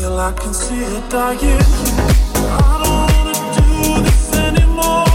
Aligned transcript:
Still 0.00 0.18
I 0.18 0.32
can 0.32 0.54
see 0.54 0.78
it 0.78 1.10
dying. 1.10 1.60
I 2.34 2.80
don't 2.82 3.12
wanna 3.12 3.34
do 3.52 4.02
this 4.02 4.34
anymore. 4.34 5.09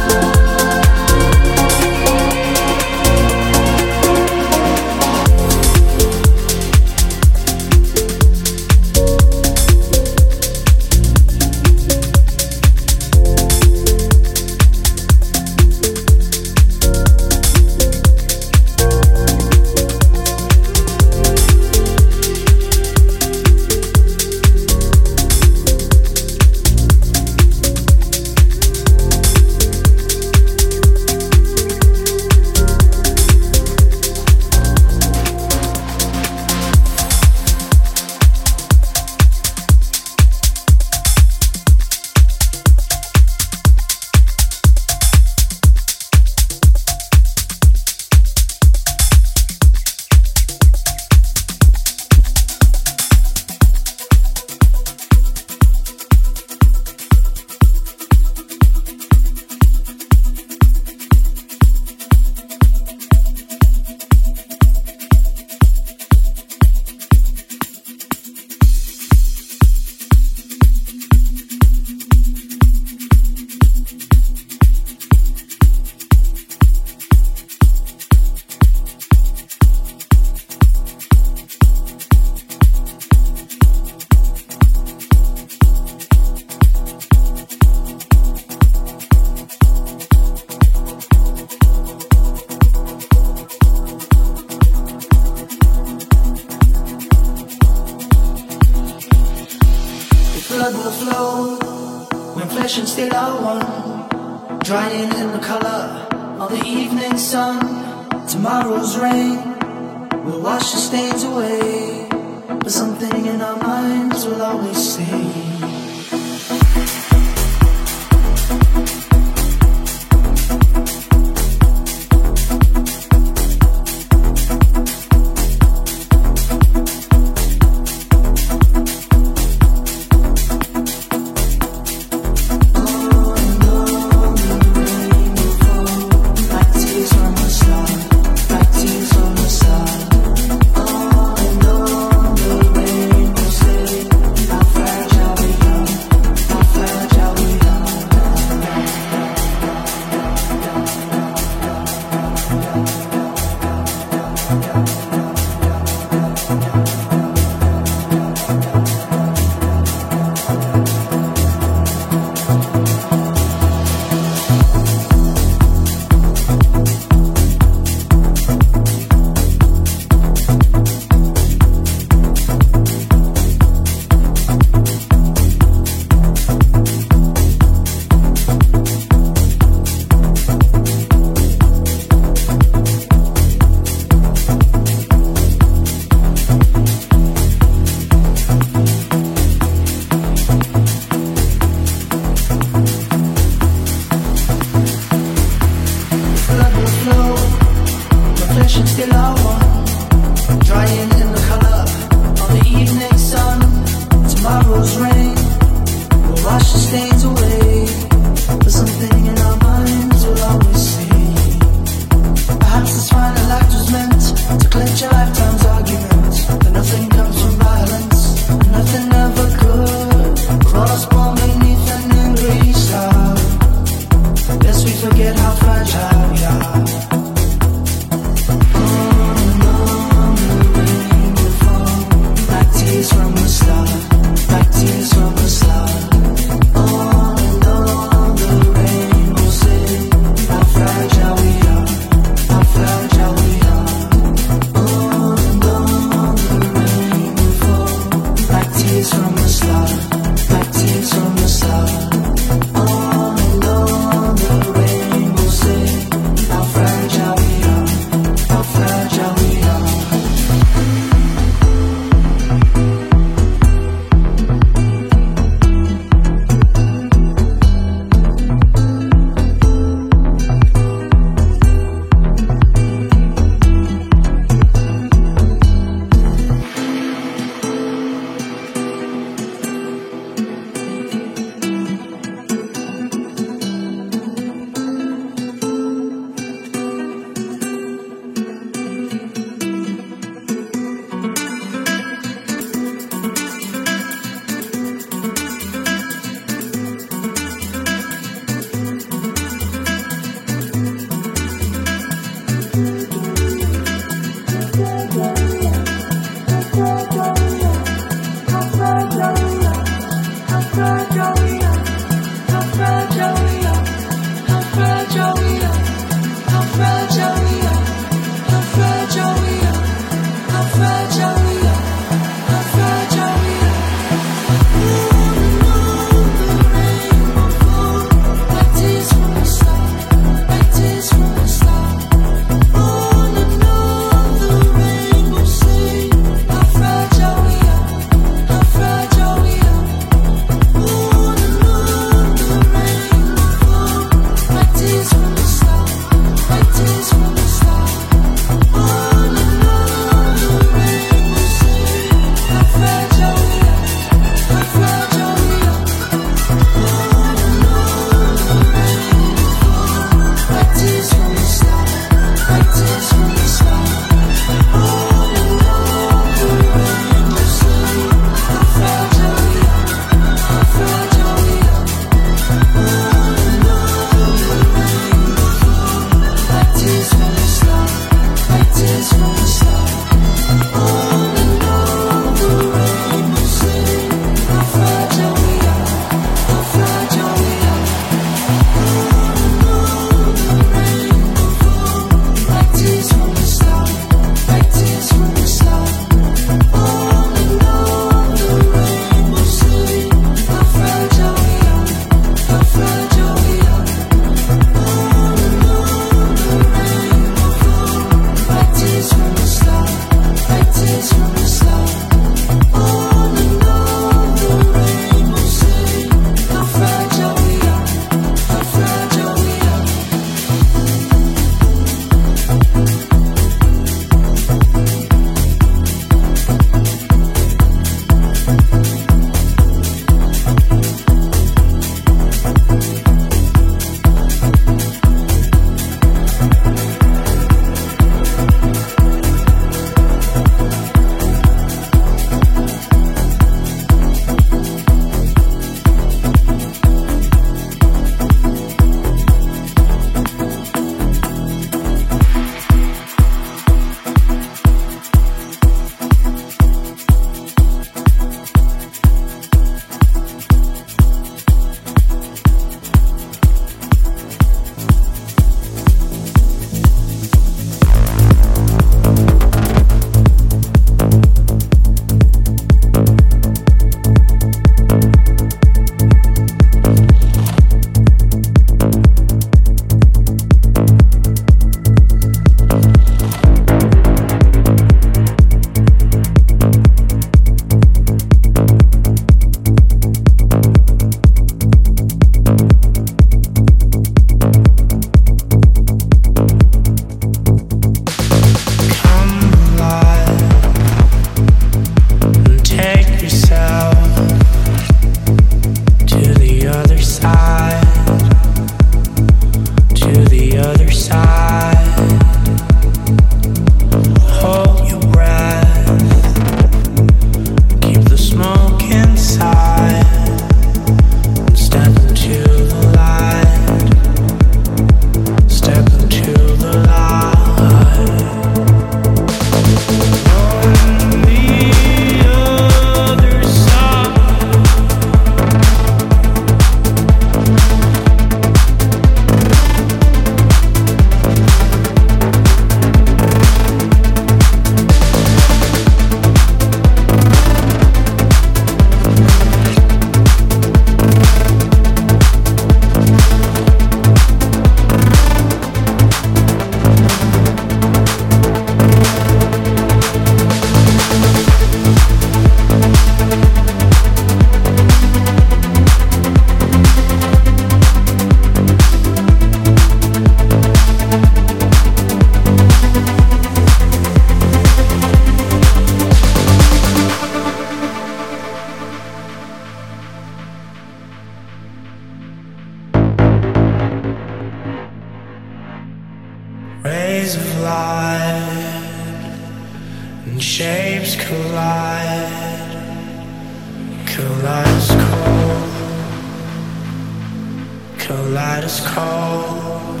blood 598.42 598.64
is 598.64 598.80
cold. 598.80 600.00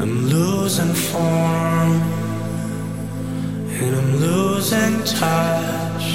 I'm 0.00 0.14
losing 0.34 0.94
form 1.08 1.92
and 3.80 3.92
I'm 4.00 4.10
losing 4.26 4.94
touch. 5.20 6.06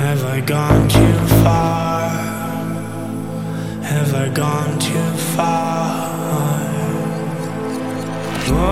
Have 0.00 0.22
I 0.36 0.38
gone 0.40 0.88
too 0.88 1.18
far? 1.42 2.10
Have 3.92 4.10
I 4.24 4.28
gone 4.42 4.78
too 4.78 5.10
far? 5.34 5.86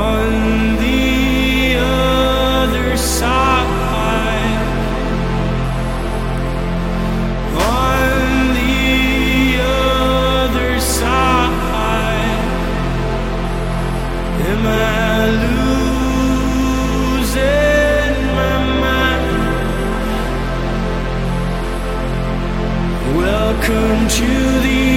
One 0.04 0.73
Come 23.64 24.08
to 24.08 24.26
the 24.60 24.93